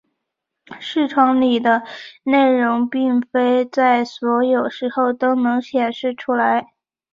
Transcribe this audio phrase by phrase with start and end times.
[0.79, 1.83] 视窗里的
[2.23, 6.69] 内容并非在所有时候都能显示出来。